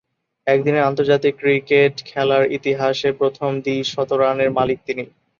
[0.47, 5.03] একদিনের আন্তর্জাতিক ক্রিকেট খেলার ইতিহাসে প্রথম দ্বি-শতরানের মালিক তিনি।